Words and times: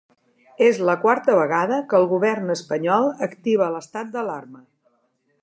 És 0.67 0.77
la 0.89 0.95
quarta 1.03 1.35
vegada 1.39 1.77
que 1.91 1.99
el 1.99 2.07
govern 2.15 2.55
espanyol 2.55 3.07
activa 3.27 3.69
l’estat 3.77 4.11
d’alarma. 4.17 4.65